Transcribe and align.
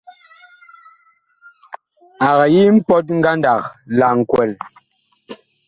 Ag 2.27 2.39
yi 2.53 2.63
mpɔt 2.77 3.05
ngandag 3.17 3.61
la 3.97 4.07
nkwɛl. 4.19 4.51